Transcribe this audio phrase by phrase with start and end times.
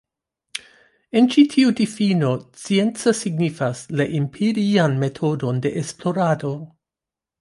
[1.19, 6.55] En ĉi tiu difino, scienca signifas la empirian metodon de esplorado.